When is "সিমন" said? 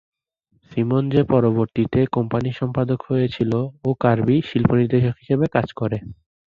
0.71-1.03